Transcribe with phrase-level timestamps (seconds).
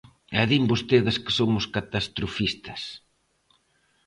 [0.41, 2.81] E din vostedes que somos catastrofistas.